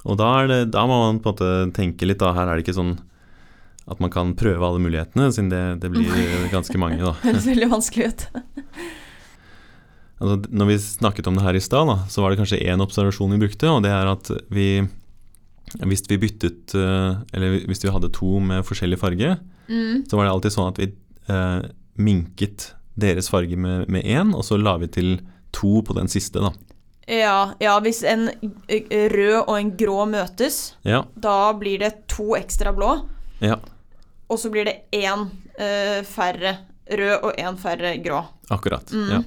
Og 0.06 0.16
da, 0.20 0.30
det, 0.46 0.60
da 0.74 0.84
må 0.86 0.96
man 1.04 1.20
på 1.22 1.32
en 1.32 1.34
måte 1.34 1.74
tenke 1.76 2.06
litt, 2.08 2.20
da. 2.22 2.32
Her 2.36 2.46
er 2.52 2.56
det 2.60 2.66
ikke 2.66 2.76
sånn 2.78 2.94
at 3.86 4.00
man 4.02 4.10
kan 4.10 4.32
prøve 4.38 4.66
alle 4.66 4.82
mulighetene, 4.82 5.28
siden 5.34 5.50
det, 5.52 5.62
det 5.82 5.90
blir 5.94 6.48
ganske 6.52 6.78
mange, 6.78 6.98
da. 7.02 7.12
Høres 7.26 7.46
veldig 7.46 7.68
vanskelig 7.70 8.08
ut. 8.12 8.24
Altså, 10.16 10.36
når 10.48 10.70
vi 10.70 10.76
snakket 10.80 11.26
om 11.28 11.36
det 11.36 11.44
her 11.44 11.58
i 11.58 11.62
stad, 11.62 11.90
så 12.10 12.22
var 12.24 12.32
det 12.32 12.38
kanskje 12.40 12.62
én 12.64 12.80
observasjon 12.82 13.34
vi 13.36 13.42
brukte, 13.42 13.68
og 13.68 13.82
det 13.84 13.92
er 13.92 14.08
at 14.14 14.30
vi 14.54 14.68
Hvis 15.82 16.04
vi 16.08 16.16
byttet 16.22 16.72
eh, 16.78 17.16
Eller 17.34 17.56
hvis 17.66 17.82
vi 17.82 17.90
hadde 17.90 18.08
to 18.14 18.38
med 18.40 18.64
forskjellig 18.64 18.98
farge, 19.02 19.36
Mm. 19.66 20.04
så 20.06 20.14
var 20.14 20.24
det 20.28 20.30
alltid 20.30 20.52
sånn 20.54 20.68
at 20.70 20.76
vi 20.78 20.84
eh, 21.26 21.62
minket 21.98 22.68
deres 22.94 23.26
farge 23.32 23.56
med 23.58 23.88
med 23.90 24.04
én, 24.06 24.28
og 24.30 24.44
så 24.46 24.54
la 24.62 24.76
vi 24.78 24.86
til 24.86 25.08
to 25.50 25.80
på 25.82 25.92
den 25.96 26.06
siste, 26.06 26.38
da. 26.38 26.52
Ja, 27.06 27.54
ja, 27.62 27.76
hvis 27.80 28.00
en 28.02 28.28
eh, 28.68 29.06
rød 29.12 29.44
og 29.46 29.54
en 29.60 29.70
grå 29.78 30.06
møtes, 30.10 30.74
Ja. 30.82 31.04
da 31.14 31.52
blir 31.54 31.78
det 31.78 32.08
to 32.10 32.34
ekstra 32.34 32.72
blå. 32.74 33.08
ja 33.40 33.58
Og 34.28 34.38
så 34.38 34.50
blir 34.50 34.64
det 34.66 34.82
én 34.92 35.28
uh, 35.30 36.02
færre 36.02 36.56
rød 36.90 37.22
og 37.22 37.32
én 37.38 37.56
færre 37.56 37.96
grå. 38.02 38.24
akkurat. 38.50 38.90
Mm. 38.92 39.10
Ja. 39.10 39.22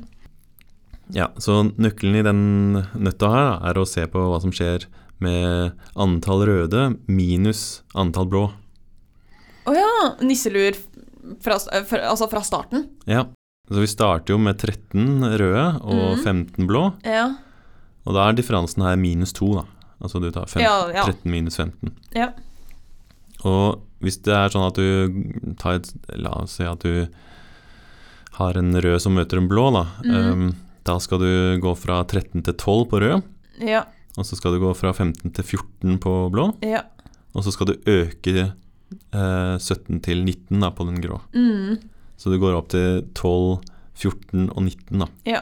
ja. 1.13 1.27
Så 1.39 1.71
nøkkelen 1.77 2.19
i 2.19 2.23
den 2.23 2.73
nøtta 2.99 3.29
her 3.31 3.69
er 3.69 3.79
å 3.79 3.87
se 3.87 4.05
på 4.07 4.19
hva 4.27 4.41
som 4.41 4.51
skjer 4.51 4.85
med 5.19 5.71
antall 5.95 6.45
røde 6.47 6.97
minus 7.07 7.81
antall 7.95 8.27
blå. 8.27 8.45
Å 9.67 9.73
ja! 9.75 9.89
Nisseluer 10.21 10.75
fra, 11.43 11.55
eh, 11.71 11.83
fra, 11.87 12.09
altså 12.09 12.27
fra 12.31 12.41
starten? 12.43 12.89
Ja. 13.07 13.25
Så 13.69 13.79
vi 13.83 13.87
starter 13.87 14.33
jo 14.33 14.39
med 14.41 14.57
13 14.57 15.23
røde 15.37 15.65
og 15.83 16.17
mm. 16.17 16.23
15 16.25 16.67
blå, 16.67 16.89
Ja. 17.05 17.29
Og 18.09 18.15
da 18.17 18.25
er 18.31 18.37
differansen 18.39 18.81
her 18.85 18.97
minus 18.97 19.31
2, 19.37 19.49
da. 19.59 19.63
Altså 20.01 20.19
du 20.23 20.29
tar 20.33 20.47
fem, 20.49 20.63
Ja, 20.65 20.75
ja. 20.95 21.03
13 21.05 21.29
minus 21.29 21.59
15. 21.59 21.91
Ja. 22.17 22.31
Og 23.47 23.83
hvis 24.03 24.17
det 24.25 24.33
er 24.35 24.51
sånn 24.51 24.65
at 24.67 24.79
du 24.79 25.53
tar 25.59 25.77
et 25.79 25.89
La 26.17 26.31
oss 26.41 26.57
si 26.57 26.65
at 26.67 26.81
du 26.83 27.05
har 28.39 28.57
en 28.59 28.71
rød 28.79 28.99
som 29.03 29.15
møter 29.17 29.39
en 29.41 29.49
blå, 29.51 29.65
da. 29.75 29.83
Mm. 30.05 30.31
Um, 30.31 30.49
da 30.87 30.95
skal 31.03 31.19
du 31.21 31.31
gå 31.61 31.73
fra 31.77 32.01
13 32.07 32.41
til 32.47 32.55
12 32.55 32.85
på 32.91 33.01
rød, 33.03 33.23
Ja. 33.61 33.83
og 34.17 34.25
så 34.25 34.35
skal 34.39 34.55
du 34.55 34.61
gå 34.63 34.71
fra 34.79 34.93
15 34.95 35.33
til 35.35 35.43
14 35.43 35.97
på 35.99 36.13
blå, 36.31 36.53
Ja. 36.63 36.81
og 37.35 37.43
så 37.43 37.51
skal 37.51 37.67
du 37.67 37.73
øke 37.85 38.53
eh, 39.13 39.57
17 39.59 39.99
til 40.01 40.23
19 40.25 40.59
da, 40.63 40.71
på 40.71 40.85
den 40.87 41.01
grå. 41.03 41.19
Mm. 41.35 41.77
Så 42.17 42.31
du 42.31 42.39
går 42.39 42.55
opp 42.57 42.69
til 42.69 43.03
12, 43.13 43.59
14 43.99 44.49
og 44.55 44.63
19, 44.63 44.99
da. 45.03 45.07
Ja. 45.27 45.41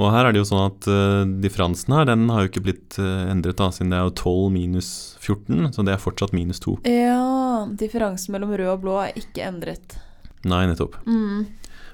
Og 0.00 0.08
her 0.14 0.24
er 0.24 0.32
det 0.32 0.40
jo 0.40 0.48
sånn 0.48 0.70
at 0.70 0.86
uh, 0.88 1.24
differansen 1.42 1.92
her, 1.92 2.06
den 2.08 2.24
har 2.32 2.44
jo 2.44 2.50
ikke 2.50 2.64
blitt 2.64 2.96
uh, 2.96 3.28
endret, 3.28 3.58
da, 3.60 3.68
siden 3.74 3.92
det 3.92 3.98
er 3.98 4.06
jo 4.08 4.14
12 4.16 4.54
minus 4.54 4.88
14, 5.20 5.68
så 5.76 5.84
det 5.84 5.92
er 5.94 6.00
fortsatt 6.00 6.32
minus 6.36 6.62
2. 6.64 6.78
ja. 6.88 7.20
Differansen 7.78 8.32
mellom 8.34 8.50
rød 8.56 8.72
og 8.72 8.80
blå 8.82 8.96
er 9.04 9.18
ikke 9.20 9.44
endret. 9.46 9.94
Nei, 10.48 10.64
nettopp. 10.66 10.96
Mm. 11.06 11.44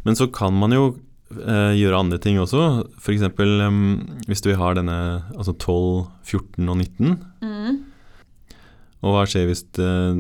Men 0.07 0.17
så 0.17 0.29
kan 0.33 0.55
man 0.57 0.73
jo 0.73 0.85
uh, 0.95 1.75
gjøre 1.77 1.99
andre 1.99 2.21
ting 2.23 2.39
også. 2.41 2.63
F.eks. 2.97 3.27
Um, 3.37 3.83
hvis 4.29 4.45
du 4.45 4.55
har 4.57 4.79
denne 4.79 4.97
altså 5.35 5.53
12, 5.53 6.07
14 6.25 6.71
og 6.73 6.79
19. 6.79 7.19
Mm. 7.45 7.83
Og 9.05 9.15
hva 9.15 9.27
skjer 9.29 9.51
hvis 9.51 9.67
uh, 9.83 10.17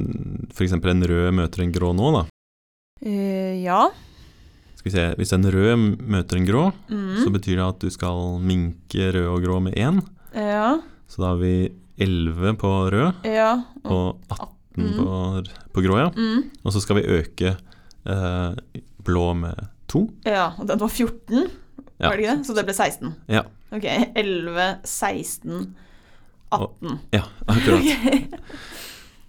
f.eks. 0.53 0.77
en 0.77 1.09
rød 1.13 1.33
møter 1.39 1.65
en 1.65 1.73
grå 1.75 1.95
nå, 1.97 2.13
da? 2.19 2.27
Ja. 3.09 3.87
Skal 4.91 5.09
vi 5.09 5.15
se, 5.15 5.17
Hvis 5.21 5.33
en 5.37 5.45
rød 5.53 5.99
møter 6.09 6.37
en 6.37 6.47
grå, 6.49 6.73
Mm. 6.89 7.25
så 7.25 7.31
betyr 7.33 7.57
det 7.57 7.67
at 7.69 7.79
du 7.81 7.91
skal 7.91 8.39
minke 8.41 9.13
rød 9.15 9.27
og 9.29 9.43
grå 9.45 9.61
med 9.63 9.75
én. 9.75 10.03
ja. 10.35 10.79
Så 11.09 11.23
da 11.23 11.29
har 11.33 11.37
vi 11.41 11.71
11 11.99 12.57
på 12.61 12.69
rød 12.93 13.25
Ja. 13.25 13.63
og 13.85 14.19
18 14.31 14.49
Mm. 14.77 14.93
på, 14.99 15.47
på 15.75 15.83
grå, 15.83 15.99
ja. 15.99 16.11
Mm. 16.15 16.51
Og 16.65 16.73
så 16.73 16.81
skal 16.81 16.97
vi 16.97 17.03
øke 17.03 17.57
eh, 18.07 18.55
blå 19.05 19.35
med 19.37 19.55
2. 19.89 20.11
Ja, 20.27 20.53
og 20.59 20.67
den 20.69 20.79
var 20.79 20.89
14, 20.89 21.49
Ja. 22.01 22.09
var 22.09 22.17
det 22.17 22.25
ikke 22.25 22.37
det? 22.37 22.47
Så 22.47 22.55
det 22.55 22.65
ble 22.65 22.75
16. 22.75 23.15
Ja. 23.29 23.43
Ok, 23.73 23.85
11, 24.17 24.79
16, 24.85 25.75
18. 26.53 26.99
Ja, 27.13 27.23
akkurat. 27.47 27.83
okay. 27.83 28.25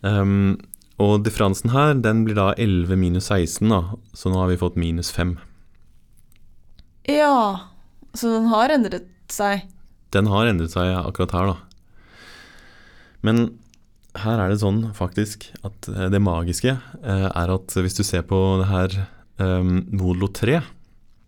Um, 0.01 0.57
og 0.99 1.23
differansen 1.25 1.71
her, 1.73 1.93
den 1.99 2.21
blir 2.23 2.35
da 2.35 2.53
11 2.57 2.95
minus 2.99 3.25
16, 3.27 3.67
da. 3.69 3.81
Så 4.15 4.31
nå 4.31 4.39
har 4.39 4.47
vi 4.47 4.55
fått 4.57 4.77
minus 4.79 5.11
5. 5.11 5.37
Ja, 7.07 7.69
så 8.13 8.33
den 8.35 8.49
har 8.51 8.73
endret 8.73 9.07
seg. 9.31 9.65
Den 10.13 10.29
har 10.31 10.49
endret 10.49 10.73
seg 10.73 10.91
akkurat 10.97 11.33
her, 11.37 11.53
da. 11.53 11.57
Men 13.25 13.45
her 14.17 14.41
er 14.41 14.51
det 14.51 14.59
sånn 14.61 14.81
faktisk 14.97 15.49
at 15.67 15.89
eh, 15.91 16.07
det 16.11 16.21
magiske 16.23 16.73
eh, 16.73 17.27
er 17.29 17.53
at 17.53 17.75
hvis 17.77 17.97
du 17.99 18.03
ser 18.07 18.23
på 18.27 18.37
det 18.61 18.69
her 18.71 18.95
um, 19.37 19.83
modulo 19.91 20.31
3 20.33 20.59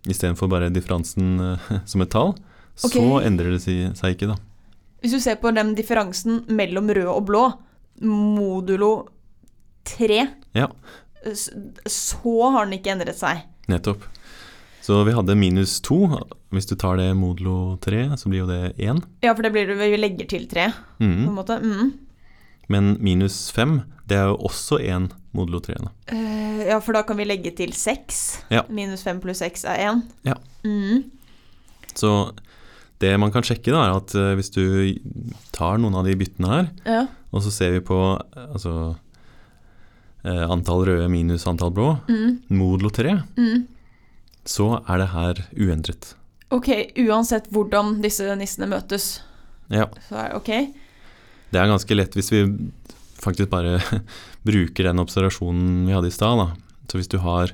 istedenfor 0.09 0.49
bare 0.49 0.71
differansen 0.73 1.35
eh, 1.45 1.67
som 1.91 2.01
et 2.01 2.11
tall, 2.13 2.33
okay. 2.81 2.97
så 2.97 3.19
endrer 3.27 3.53
det 3.53 3.61
seg 3.63 4.15
ikke, 4.15 4.31
da. 4.31 4.39
Hvis 5.01 5.13
du 5.17 5.21
ser 5.21 5.37
på 5.41 5.51
den 5.53 5.75
differansen 5.77 6.43
mellom 6.53 6.89
rød 6.93 7.09
og 7.09 7.23
blå, 7.29 7.43
modulo 8.01 8.91
3, 9.89 10.25
Ja. 10.57 10.67
så 11.89 12.51
har 12.53 12.65
den 12.65 12.77
ikke 12.77 12.93
endret 12.93 13.17
seg. 13.17 13.45
Nettopp. 13.69 14.05
Så 14.81 15.03
vi 15.05 15.13
hadde 15.13 15.35
minus 15.37 15.79
2. 15.85 15.97
Hvis 16.51 16.65
du 16.67 16.75
tar 16.75 16.97
det 16.97 17.11
modulo 17.15 17.77
3, 17.81 18.17
så 18.17 18.29
blir 18.29 18.41
jo 18.43 18.47
det 18.49 18.73
1. 18.81 19.03
Ja, 19.23 19.33
for 19.37 19.43
det 19.45 19.51
blir 19.53 19.67
det 19.69 19.77
vi 19.77 19.97
legger 19.99 20.27
til 20.27 20.47
3, 20.49 20.67
på 20.99 21.03
Mhm. 21.05 21.27
en 21.29 21.35
måte. 21.35 21.59
Mm. 21.61 21.91
Men 22.69 22.97
minus 22.99 23.51
5, 23.51 23.83
det 24.07 24.17
er 24.17 24.27
jo 24.31 24.37
også 24.37 24.79
1 24.81 25.11
modulo 25.33 25.59
3. 25.61 25.75
Da. 25.75 25.91
Eh, 26.07 26.67
ja, 26.67 26.79
for 26.79 26.93
da 26.93 27.03
kan 27.03 27.17
vi 27.17 27.25
legge 27.25 27.51
til 27.55 27.71
6. 27.73 28.43
Ja. 28.49 28.63
Minus 28.69 29.03
5 29.03 29.19
pluss 29.21 29.39
6 29.39 29.63
er 29.65 29.77
1. 29.91 30.01
Ja. 30.25 30.33
Mm. 30.65 31.03
Så 31.93 32.31
det 32.99 33.19
man 33.19 33.31
kan 33.31 33.43
sjekke, 33.43 33.71
da, 33.71 33.85
er 33.91 33.95
at 33.97 34.15
eh, 34.15 34.35
hvis 34.35 34.51
du 34.51 34.99
tar 35.51 35.77
noen 35.77 35.95
av 35.95 36.05
de 36.05 36.15
byttene 36.15 36.47
her, 36.47 36.69
Ja. 36.85 37.07
og 37.33 37.41
så 37.43 37.51
ser 37.51 37.71
vi 37.71 37.79
på 37.81 38.19
eh, 38.35 38.47
altså, 38.53 38.95
antall 40.23 40.85
røde 40.85 41.09
minus 41.09 41.45
antall 41.47 41.71
blå, 41.71 41.99
Mm. 42.07 42.39
modulo 42.49 42.89
3, 42.91 43.23
Mm. 43.37 43.67
Så 44.45 44.81
er 44.89 44.97
det 45.03 45.09
her 45.13 45.41
uendret. 45.57 46.13
Ok, 46.51 46.67
uansett 46.99 47.47
hvordan 47.53 48.01
disse 48.03 48.25
nissene 48.35 48.67
møtes, 48.67 49.21
Ja. 49.71 49.85
så 50.09 50.15
er 50.19 50.27
det 50.29 50.35
ok. 50.41 50.51
Det 51.51 51.59
er 51.61 51.67
ganske 51.71 51.95
lett 51.95 52.13
hvis 52.15 52.31
vi 52.31 52.41
faktisk 53.21 53.49
bare 53.51 53.77
bruker 54.47 54.83
den 54.89 54.99
observasjonen 54.99 55.85
vi 55.87 55.93
hadde 55.95 56.07
i 56.11 56.15
stad. 56.15 56.41
Så 56.89 56.97
hvis 56.99 57.07
du 57.11 57.17
har 57.23 57.53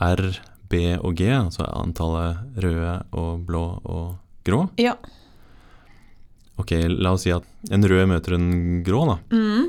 R, 0.00 0.24
B 0.68 0.74
og 1.00 1.14
G, 1.16 1.30
altså 1.32 1.64
antallet 1.72 2.36
røde 2.60 2.96
og 3.16 3.46
blå 3.48 3.62
og 3.84 4.18
grå 4.44 4.66
Ja. 4.78 4.96
Ok, 6.58 6.72
la 6.88 7.12
oss 7.14 7.22
si 7.24 7.30
at 7.32 7.44
en 7.70 7.84
rød 7.86 8.08
møter 8.10 8.34
en 8.34 8.82
grå, 8.84 9.04
da. 9.06 9.16
Mm. 9.30 9.68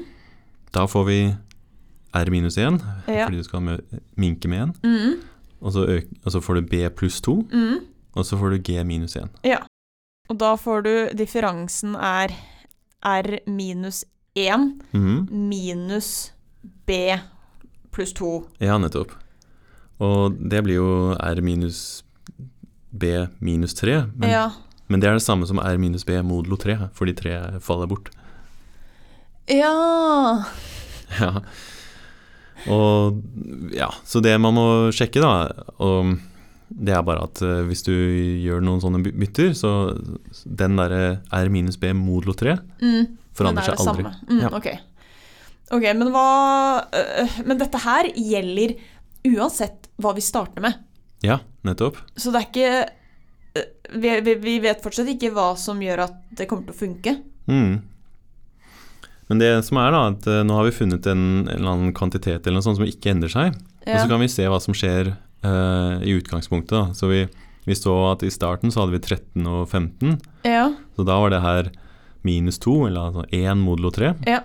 Da 0.74 0.88
får 0.90 1.06
vi 1.06 1.20
R 2.18 2.32
minus 2.34 2.58
1, 2.58 2.80
Ja. 3.08 3.26
fordi 3.28 3.38
du 3.38 3.44
skal 3.46 3.62
minke 4.18 4.50
med 4.50 4.70
1. 4.70 4.84
Mm. 4.84 5.20
Og 5.62 5.74
så, 5.76 5.84
øk, 5.98 6.06
og 6.26 6.32
så 6.32 6.40
får 6.42 6.56
du 6.56 6.62
B 6.72 6.90
pluss 6.96 7.22
2, 7.22 7.34
Mm. 7.52 7.80
og 8.16 8.26
så 8.26 8.38
får 8.40 8.50
du 8.56 8.58
G 8.64 8.84
minus 8.88 9.16
1. 9.16 9.30
Ja. 9.44 9.58
Og 10.30 10.38
da 10.40 10.54
får 10.56 10.84
du 10.86 10.92
differansen 11.18 11.96
er 11.96 12.32
R 13.04 13.40
minus 13.48 14.06
1 14.36 14.82
mm. 14.94 15.28
minus 15.32 16.32
B 16.86 16.92
pluss 17.92 18.14
2. 18.14 18.48
Ja, 18.62 18.78
nettopp. 18.78 19.12
Og 20.00 20.38
det 20.50 20.64
blir 20.64 20.76
jo 20.80 21.16
R 21.20 21.42
minus 21.42 22.04
B 22.92 23.28
minus 23.42 23.74
3, 23.74 24.06
men, 24.16 24.30
Ja. 24.30 24.52
men 24.88 25.00
det 25.02 25.10
er 25.10 25.14
det 25.14 25.24
samme 25.26 25.46
som 25.48 25.60
R 25.60 25.78
minus 25.78 26.06
B 26.06 26.22
modulo 26.24 26.56
3, 26.58 26.90
for 26.94 27.06
de 27.06 27.14
tre 27.14 27.60
faller 27.60 27.88
bort. 27.88 28.10
Ja. 29.50 30.44
Ja. 31.20 31.42
Og 32.68 33.72
ja, 33.76 33.88
så 34.06 34.22
det 34.24 34.34
man 34.42 34.54
må 34.58 34.66
sjekke, 34.96 35.22
da, 35.24 35.32
og 35.80 36.18
det 36.70 36.94
er 36.94 37.02
bare 37.08 37.24
at 37.26 37.42
eh, 37.42 37.64
hvis 37.66 37.82
du 37.88 37.94
gjør 38.44 38.62
noen 38.62 38.82
sånne 38.84 39.00
bytter, 39.08 39.56
så 39.58 39.72
den 40.46 40.76
derre 40.78 41.20
R 41.34 41.50
minus 41.50 41.80
B 41.82 41.94
modulo 41.98 42.36
3 42.38 42.58
Mm. 42.82 43.08
forandrer 43.34 43.64
er 43.64 43.78
seg 43.80 43.88
aldri. 43.88 44.06
Mm, 44.30 44.42
Ja. 44.44 44.50
ok. 44.54 44.68
ok, 45.72 45.86
men 45.96 46.12
hva 46.14 46.28
øh, 46.94 47.40
Men 47.46 47.58
dette 47.58 47.78
her 47.86 48.10
gjelder 48.14 48.76
uansett 49.30 49.90
hva 50.00 50.14
vi 50.16 50.22
starter 50.22 50.62
med. 50.62 50.78
Ja, 51.24 51.40
nettopp. 51.68 51.98
Så 52.16 52.32
det 52.32 52.42
er 52.44 52.48
ikke 52.50 52.90
vi, 54.00 54.12
vi, 54.24 54.36
vi 54.40 54.60
vet 54.64 54.82
fortsatt 54.84 55.10
ikke 55.12 55.32
hva 55.34 55.56
som 55.58 55.80
gjør 55.82 56.04
at 56.06 56.20
det 56.38 56.46
kommer 56.48 56.70
til 56.70 56.76
å 56.76 56.80
funke. 56.80 57.16
Mm. 57.50 57.80
Men 59.30 59.42
det 59.42 59.50
som 59.68 59.78
er 59.78 59.94
da, 59.94 60.04
at 60.10 60.28
eh, 60.30 60.44
nå 60.46 60.56
har 60.58 60.66
vi 60.66 60.76
funnet 60.76 61.06
en, 61.10 61.26
en 61.46 61.52
eller 61.54 61.74
annen 61.74 61.96
kvantitet 61.98 62.48
eller 62.48 62.58
noe 62.58 62.66
sånt 62.66 62.80
som 62.80 62.88
ikke 62.88 63.14
endrer 63.14 63.34
seg. 63.34 63.58
Og 63.86 63.96
så 63.96 64.08
kan 64.10 64.22
vi 64.22 64.30
se 64.32 64.46
hva 64.50 64.58
som 64.62 64.76
skjer 64.78 65.14
uh, 65.46 66.02
i 66.06 66.16
utgangspunktet. 66.18 66.74
Da. 66.74 66.98
Så 66.98 67.10
vi, 67.10 67.24
vi 67.66 67.78
så 67.78 67.94
at 68.12 68.26
i 68.26 68.32
starten 68.34 68.74
så 68.74 68.84
hadde 68.84 68.98
vi 68.98 69.02
13 69.02 69.46
og 69.50 69.62
15, 69.70 70.18
ja. 70.46 70.68
så 70.98 71.06
da 71.08 71.18
var 71.22 71.34
det 71.34 71.42
her 71.46 71.70
minus 72.28 72.60
2, 72.62 72.76
eller 72.90 73.10
altså 73.10 73.26
1 73.34 73.62
modulo 73.62 73.94
3. 73.96 74.14
Ja. 74.30 74.44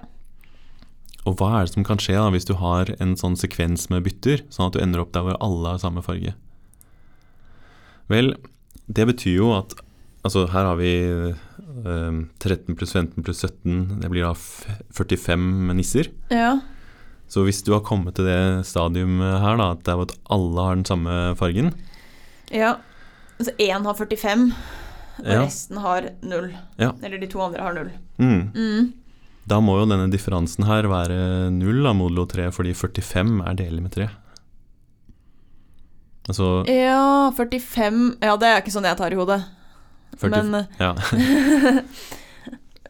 Og 1.25 1.39
hva 1.41 1.51
er 1.57 1.67
det 1.67 1.75
som 1.75 1.87
kan 1.89 2.01
skje 2.01 2.17
da 2.21 2.29
hvis 2.33 2.49
du 2.49 2.55
har 2.61 2.93
en 3.01 3.17
sånn 3.21 3.37
sekvens 3.41 3.89
med 3.93 4.05
bytter, 4.05 4.45
sånn 4.53 4.69
at 4.69 4.77
du 4.77 4.83
ender 4.85 5.03
opp 5.03 5.15
der 5.17 5.25
hvor 5.27 5.41
alle 5.45 5.75
har 5.75 5.81
samme 5.83 6.05
farge? 6.05 6.37
Vel, 8.13 8.35
det 8.85 9.09
betyr 9.09 9.41
jo 9.41 9.55
at 9.57 9.79
Altså, 10.25 10.47
her 10.49 10.65
har 10.65 10.79
vi 10.79 10.91
13 11.83 12.77
pluss 12.79 12.93
15 12.95 13.23
pluss 13.27 13.41
17, 13.43 14.01
det 14.01 14.11
blir 14.13 14.23
da 14.23 14.31
f- 14.33 14.67
45 14.95 15.75
nisser. 15.75 16.11
ja. 16.31 16.61
Så 17.27 17.43
hvis 17.43 17.63
du 17.65 17.73
har 17.73 17.81
kommet 17.81 18.15
til 18.15 18.27
det 18.29 18.67
stadiumet 18.69 19.41
her, 19.41 19.57
da, 19.57 19.71
at 19.73 19.89
at 19.89 20.13
alle 20.31 20.61
har 20.63 20.75
den 20.77 20.85
samme 20.85 21.35
fargen 21.37 21.73
Ja. 22.53 22.77
Altså 23.41 23.51
én 23.59 23.83
har 23.83 23.95
45, 23.95 24.53
og 25.19 25.25
Ja. 25.27 25.41
resten 25.43 25.79
har 25.79 26.11
null. 26.23 26.53
Ja. 26.79 26.93
Eller 27.03 27.19
de 27.19 27.27
to 27.27 27.41
andre 27.41 27.61
har 27.63 27.73
null. 27.75 27.91
mm, 28.19 28.53
Mm. 28.55 28.93
Da 29.49 29.59
må 29.61 29.81
jo 29.81 29.87
denne 29.87 30.11
differansen 30.13 30.65
her 30.65 30.83
være 30.85 31.51
null 31.51 31.85
av 31.87 31.97
modulo 31.97 32.27
3, 32.29 32.51
fordi 32.53 32.73
45 32.75 33.43
er 33.49 33.55
delig 33.55 33.83
med 33.83 33.91
3. 33.93 34.09
Altså 36.29 36.65
Ja, 36.69 37.31
45 37.37 38.17
Ja, 38.23 38.37
det 38.37 38.47
er 38.49 38.61
ikke 38.63 38.73
sånn 38.73 38.85
jeg 38.89 38.97
tar 38.97 39.13
i 39.13 39.17
hodet. 39.19 39.43
40, 40.21 40.31
Men 40.31 40.65
Ja. 40.79 40.95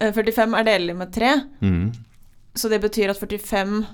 eh, 0.00 0.12
45 0.14 0.58
er 0.58 0.64
delelig 0.64 0.96
med 0.96 1.12
3, 1.14 1.34
Mm, 1.60 1.92
så 2.54 2.68
det 2.68 2.80
betyr 2.80 3.10
at 3.10 3.18
45 3.18 3.84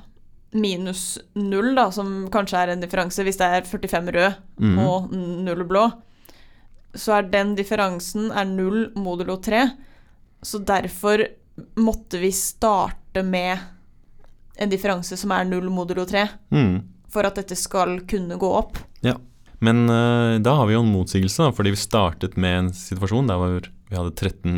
minus 0.52 1.18
0, 1.34 1.74
da, 1.74 1.90
som 1.92 2.28
kanskje 2.32 2.58
er 2.58 2.72
en 2.72 2.82
differanse 2.82 3.24
hvis 3.24 3.38
det 3.38 3.46
er 3.46 3.66
45 3.68 4.12
rød 4.12 4.32
mm. 4.58 4.78
og 4.82 5.12
0 5.46 5.64
blå, 5.68 5.84
så 6.94 7.20
er 7.20 7.28
den 7.30 7.54
differansen 7.58 8.32
er 8.34 8.48
0 8.48 8.90
modulo 8.98 9.36
3. 9.38 9.68
Så 10.42 10.58
derfor 10.58 11.22
måtte 11.78 12.18
vi 12.18 12.32
starte 12.34 13.22
med 13.22 13.58
en 14.60 14.70
differanse 14.70 15.16
som 15.16 15.32
er 15.32 15.46
0 15.48 15.70
modulo 15.70 16.04
3, 16.04 16.26
mm. 16.50 16.74
for 17.08 17.26
at 17.28 17.38
dette 17.38 17.56
skal 17.56 18.00
kunne 18.10 18.36
gå 18.40 18.50
opp. 18.58 18.80
Men 19.60 19.84
eh, 19.92 20.38
da 20.40 20.54
har 20.56 20.68
vi 20.68 20.74
jo 20.76 20.82
en 20.84 20.92
motsigelse, 20.94 21.42
da, 21.44 21.52
fordi 21.56 21.74
vi 21.74 21.80
startet 21.80 22.36
med 22.40 22.58
en 22.58 22.70
situasjon 22.76 23.28
der 23.28 23.42
vi 23.90 23.96
hadde 23.98 24.14
13, 24.16 24.54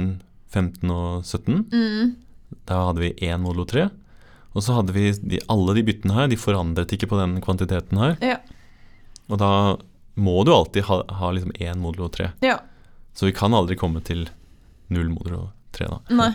15 0.53 0.93
og 0.95 1.25
17. 1.27 1.65
Mm. 1.73 2.13
Da 2.69 2.83
hadde 2.89 3.03
vi 3.03 3.15
én 3.27 3.43
modulo 3.43 3.65
3. 3.67 3.89
Og 4.53 4.63
så 4.65 4.77
hadde 4.77 4.93
vi 4.95 5.09
de, 5.17 5.41
alle 5.51 5.75
de 5.79 5.85
byttene 5.89 6.15
her, 6.17 6.29
de 6.29 6.39
forandret 6.39 6.93
ikke 6.95 7.09
på 7.11 7.19
den 7.19 7.39
kvantiteten 7.45 7.99
her. 7.99 8.19
Ja. 8.23 8.37
Og 9.33 9.41
da 9.41 9.51
må 10.21 10.43
du 10.45 10.53
alltid 10.53 10.85
ha, 10.91 11.01
ha 11.09 11.31
liksom 11.33 11.55
én 11.57 11.81
modulo 11.81 12.11
3. 12.13 12.31
Ja. 12.45 12.59
Så 13.17 13.27
vi 13.27 13.35
kan 13.37 13.57
aldri 13.57 13.79
komme 13.81 14.03
til 14.05 14.27
null 14.93 15.09
modulo 15.13 15.49
3, 15.77 15.89
da. 15.89 15.99
Nei. 16.21 16.31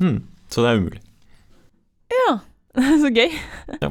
Mm, 0.00 0.20
Så 0.52 0.62
det 0.64 0.70
er 0.70 0.78
umulig. 0.80 1.00
Ja, 2.12 2.30
så 3.02 3.10
gøy. 3.14 3.34
Ja. 3.80 3.90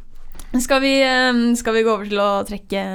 skal, 0.64 0.80
vi, 0.86 0.94
eh, 1.02 1.42
skal 1.58 1.76
vi 1.76 1.84
gå 1.86 1.92
over 1.98 2.08
til 2.08 2.22
å 2.22 2.30
trekke 2.46 2.86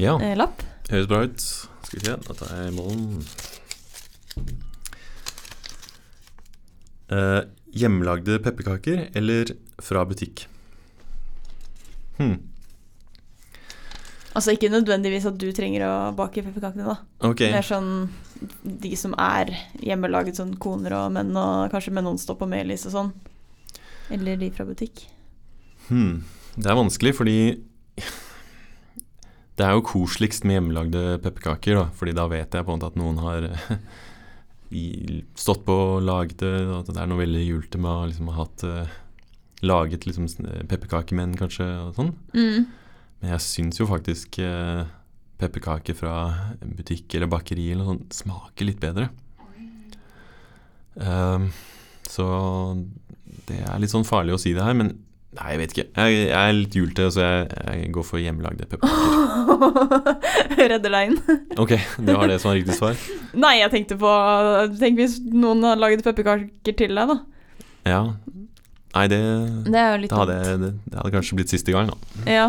Ja, 0.00 0.16
eh, 0.20 0.36
lapp? 0.38 0.62
høres 0.88 1.08
bra 1.08 1.24
ut. 1.26 1.40
Skal 1.86 1.98
vi 1.98 2.04
se, 2.06 2.14
da 2.26 2.36
tar 2.36 2.54
jeg 2.56 2.72
målen. 2.76 3.24
Eh, 7.12 7.42
hjemmelagde 7.76 8.38
pepperkaker 8.44 9.10
eller 9.18 9.52
fra 9.82 10.04
butikk? 10.08 10.46
Hmm. 12.16 12.38
Altså 14.32 14.54
ikke 14.54 14.70
nødvendigvis 14.72 15.26
at 15.28 15.36
du 15.36 15.50
trenger 15.52 15.84
å 15.84 15.94
bake 16.16 16.44
pepperkakene, 16.44 16.88
da. 16.88 17.28
Okay. 17.28 17.52
Mer 17.52 17.66
sånn 17.66 18.08
de 18.64 18.94
som 18.98 19.12
er 19.20 19.52
hjemmelaget, 19.84 20.38
sånn 20.40 20.54
koner 20.60 20.96
og 20.96 21.12
menn, 21.14 21.34
og 21.36 21.68
kanskje 21.72 21.92
med 21.94 22.06
Nonstop 22.06 22.40
og 22.42 22.50
Melis 22.50 22.86
og 22.88 22.94
sånn. 22.96 23.12
Eller 24.12 24.40
de 24.40 24.48
fra 24.54 24.64
butikk. 24.68 25.04
Hmm. 25.90 26.22
Det 26.56 26.68
er 26.68 26.78
vanskelig, 26.80 27.14
fordi 27.16 27.36
det 29.62 29.68
er 29.68 29.76
jo 29.78 29.84
koseligst 29.86 30.42
med 30.48 30.58
hjemmelagde 30.58 31.02
pepperkaker, 31.22 31.76
da, 31.78 31.84
fordi 31.94 32.16
da 32.18 32.26
vet 32.30 32.56
jeg 32.56 32.66
på 32.66 32.72
en 32.72 32.80
måte 32.80 32.88
at 32.90 32.98
noen 32.98 33.20
har 33.22 33.44
stått 35.44 35.62
på 35.68 35.76
og 35.76 36.02
laget 36.02 36.40
det, 36.42 36.54
og 36.66 36.80
at 36.80 36.90
det 36.90 36.98
er 36.98 37.10
noe 37.10 37.20
veldig 37.20 37.42
julete 37.44 37.78
med 37.78 37.92
å 37.92 38.08
liksom 38.10 38.32
ha 38.32 38.38
hatt 38.40 38.64
uh, 38.66 38.96
laget 39.62 40.08
liksom 40.08 40.26
pepperkakemenn, 40.66 41.36
kanskje, 41.38 41.68
og 41.84 41.94
sånn. 41.94 42.10
Mm. 42.34 42.66
Men 43.22 43.34
jeg 43.36 43.44
syns 43.46 43.78
jo 43.78 43.86
faktisk 43.86 44.40
uh, 44.42 44.82
pepperkaker 45.38 45.94
fra 45.94 46.16
butikk 46.62 47.14
eller 47.14 47.30
bakeri 47.30 47.68
eller 47.70 47.86
noe 47.86 47.94
sånt 47.94 48.18
smaker 48.18 48.66
litt 48.66 48.82
bedre. 48.82 49.12
Um, 50.98 51.52
så 52.10 52.26
det 53.46 53.62
er 53.62 53.78
litt 53.80 53.94
sånn 53.94 54.08
farlig 54.08 54.34
å 54.34 54.42
si 54.42 54.56
det 54.56 54.66
her, 54.66 54.74
men 54.76 54.96
nei, 55.38 55.48
jeg 55.54 55.60
vet 55.62 55.74
ikke. 55.74 55.84
Jeg, 55.96 56.16
jeg 56.28 56.36
er 56.36 56.56
litt 56.56 56.76
julete, 56.76 57.08
så 57.14 57.24
jeg, 57.24 57.46
jeg 57.66 57.90
går 57.94 58.06
for 58.08 58.20
hjemmelagde 58.22 58.68
pepperkaker. 58.70 60.16
Redder 60.72 60.94
deg 60.94 61.10
inn. 61.12 61.18
Ok, 61.62 61.74
det 61.78 62.16
var 62.18 62.28
det 62.30 62.38
som 62.42 62.52
var 62.52 62.58
riktig 62.60 62.76
svar. 62.76 63.00
Nei, 63.44 63.54
jeg 63.62 63.72
tenkte 63.72 63.96
på 64.00 64.12
Tenk 64.80 65.00
hvis 65.00 65.18
noen 65.32 65.64
har 65.66 65.80
laget 65.80 66.04
pepperkaker 66.06 66.76
til 66.76 66.96
deg, 66.98 67.14
da. 67.14 67.18
Ja. 67.88 68.02
Nei, 68.92 69.06
det, 69.08 69.20
Det 69.72 69.78
er 69.80 69.94
jo 69.94 70.00
litt 70.02 70.12
det, 70.12 70.18
hadde, 70.20 70.36
det, 70.60 70.70
det 70.84 70.98
hadde 71.00 71.14
kanskje 71.14 71.38
blitt 71.38 71.52
siste 71.54 71.72
gang, 71.72 71.88
da. 71.88 71.96
Ja. 72.28 72.48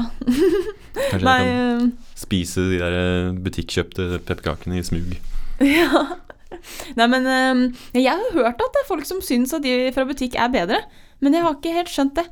Kanskje 0.93 1.24
Nei 1.24 1.38
jeg 1.39 1.54
kan 1.56 1.88
eh, 1.88 2.12
spise 2.19 2.65
de 2.67 2.82
der 2.82 2.98
eh, 3.00 3.32
butikkjøpte 3.46 4.10
pepperkakene 4.28 4.82
i 4.82 4.86
smug. 4.86 5.15
Ja. 5.63 6.04
Nei, 6.98 7.06
men 7.10 7.26
eh, 7.30 7.62
jeg 8.04 8.12
har 8.12 8.36
hørt 8.36 8.60
at 8.62 8.76
det 8.76 8.84
er 8.84 8.89
folk 8.89 9.08
som 9.08 9.22
syns 9.24 9.56
at 9.56 9.63
de 9.63 9.91
fra 9.96 10.04
butikk 10.10 10.36
er 10.36 10.52
bedre, 10.54 10.82
men 11.24 11.36
jeg 11.38 11.46
har 11.46 11.56
ikke 11.56 11.78
helt 11.78 11.91
skjønt 11.93 12.17
det. 12.19 12.28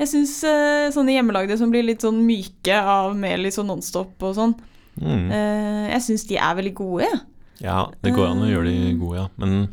Jeg 0.00 0.08
syns 0.08 0.32
uh, 0.48 0.88
sånne 0.94 1.12
hjemmelagde 1.12 1.56
som 1.60 1.70
blir 1.72 1.84
litt 1.84 2.00
sånn 2.04 2.22
myke 2.24 2.72
av 2.80 3.12
Melis 3.20 3.58
og 3.60 3.66
Nonstop 3.68 4.22
og 4.26 4.36
sånn, 4.38 4.56
Mm. 5.00 5.28
uh, 5.30 5.86
jeg 5.94 6.00
syns 6.02 6.24
de 6.28 6.36
er 6.36 6.56
veldig 6.58 6.72
gode, 6.76 7.04
jeg. 7.06 7.20
Ja, 7.62 7.86
det 8.02 8.10
går 8.16 8.26
an 8.32 8.42
å 8.42 8.48
gjøre 8.50 8.68
de 8.72 8.94
gode, 8.98 9.16
ja. 9.20 9.26
Men 9.40 9.68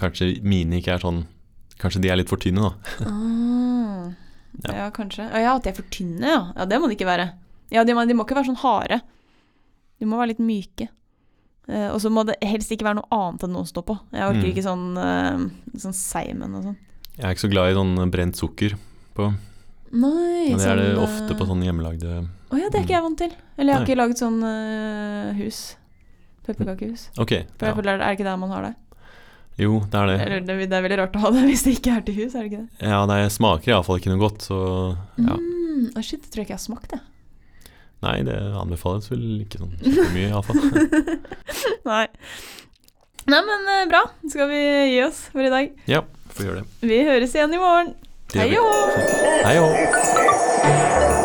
kanskje 0.00 0.30
mine 0.42 0.78
ikke 0.80 0.94
er 0.96 1.02
sånn 1.02 1.24
Kanskje 1.78 2.00
de 2.02 2.08
er 2.10 2.16
litt 2.18 2.30
for 2.30 2.40
tynne, 2.42 2.58
da. 2.64 2.72
Ah. 3.06 4.08
Ja. 4.64 4.72
Ja. 4.74 4.86
kanskje. 4.90 5.28
Ja, 5.30 5.38
ja, 5.44 5.52
at 5.54 5.62
de 5.62 5.70
er 5.70 5.76
for 5.76 5.86
tynne, 5.94 6.26
ja. 6.26 6.40
Ja, 6.56 6.64
Det 6.66 6.80
må 6.82 6.88
de 6.90 6.96
ikke 6.96 7.06
være. 7.06 7.28
Ja, 7.70 7.84
de 7.86 7.94
må, 7.94 8.02
de 8.08 8.16
må 8.18 8.24
ikke 8.26 8.34
være 8.40 8.48
sånn 8.50 8.58
harde. 8.64 8.98
De 10.00 10.06
må 10.08 10.18
være 10.18 10.32
litt 10.32 10.42
myke. 10.42 10.88
Uh, 11.68 11.92
og 11.92 12.00
så 12.02 12.10
må 12.10 12.24
det 12.26 12.34
helst 12.42 12.72
ikke 12.74 12.88
være 12.88 12.98
noe 12.98 13.10
annet 13.14 13.44
enn 13.46 13.54
noe 13.54 13.62
å 13.62 13.70
stå 13.70 13.84
på. 13.86 13.94
Jeg 14.10 14.24
orker 14.26 14.42
Mm. 14.42 14.50
ikke 14.50 14.66
sånn, 14.66 14.84
uh, 14.98 15.78
sånn 15.78 15.94
seimen 15.94 16.56
og 16.58 16.64
sånn. 16.66 16.76
Jeg 17.18 17.24
er 17.28 17.34
ikke 17.36 17.44
så 17.46 17.50
glad 17.52 17.70
i 17.70 17.78
sånn 17.78 18.10
brent 18.10 18.34
sukker 18.40 18.74
på. 19.18 19.28
Nei, 19.88 20.50
ja, 20.50 20.56
det 20.60 20.66
er 20.68 20.80
det 20.80 20.88
sånn, 20.90 21.04
ofte 21.06 21.34
på 21.34 21.44
eh, 21.46 21.48
sånn 21.48 21.62
hjemmelagde 21.64 22.16
Å 22.52 22.58
ja, 22.60 22.66
det 22.68 22.76
er 22.76 22.82
ikke 22.84 22.92
jeg 22.92 23.04
vant 23.06 23.20
til. 23.22 23.30
Eller 23.56 23.70
jeg 23.70 23.76
har 23.78 23.80
Nei. 23.80 23.88
ikke 23.88 24.00
laget 24.02 24.20
sånn 24.20 24.36
uh, 24.44 25.38
hus. 25.38 25.60
Pepperkakehus. 26.44 27.06
Okay, 27.16 27.46
For 27.56 27.68
jeg 27.68 27.74
ja. 27.74 27.78
føler, 27.78 27.96
er 27.96 28.04
det 28.04 28.18
ikke 28.18 28.28
der 28.28 28.38
man 28.40 28.52
har 28.52 28.66
det? 28.68 28.74
Jo, 29.58 29.80
det 29.90 30.00
er 30.00 30.10
det. 30.10 30.16
Eller 30.22 30.44
det, 30.46 30.56
det 30.70 30.76
er 30.76 30.84
veldig 30.84 30.98
rart 31.00 31.16
å 31.18 31.22
ha 31.24 31.30
det 31.34 31.44
hvis 31.48 31.64
det 31.66 31.74
ikke 31.80 31.96
er 31.96 32.04
til 32.06 32.18
hus, 32.20 32.34
er 32.34 32.44
det 32.44 32.50
ikke 32.52 32.60
det? 32.62 32.90
Ja, 32.92 33.00
det 33.10 33.18
smaker 33.34 33.72
iallfall 33.72 33.98
ikke 33.98 34.12
noe 34.12 34.22
godt, 34.22 34.44
så 34.46 34.58
ja. 35.18 35.34
Mm, 35.34 35.88
å 35.98 36.04
shit, 36.04 36.22
det 36.22 36.30
tror 36.30 36.44
jeg 36.44 36.48
ikke 36.48 36.54
jeg 36.54 36.60
har 36.60 36.66
smakt, 36.68 36.94
det. 36.94 37.00
Nei, 38.06 38.20
det 38.28 38.36
anbefales 38.54 39.10
vel 39.10 39.24
ikke 39.42 39.58
sånn 39.58 39.74
kjempemye, 39.82 40.28
iallfall. 40.30 40.62
Nei. 41.90 42.04
Nei, 43.28 43.40
men 43.44 43.72
eh, 43.74 43.86
bra. 43.90 44.04
Skal 44.30 44.48
vi 44.52 44.60
gi 44.94 45.00
oss 45.04 45.24
for 45.32 45.44
i 45.44 45.50
dag? 45.52 45.72
Ja, 45.90 46.04
får 46.36 46.46
gjøre 46.46 46.62
det. 46.62 46.92
Vi 46.92 47.00
høres 47.10 47.34
igjen 47.34 47.56
i 47.56 47.60
morgen. 47.60 47.96
Hei 48.34 48.58
og 48.58 48.66
hå. 49.64 51.17